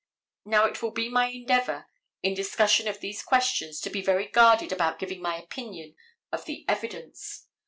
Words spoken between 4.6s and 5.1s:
about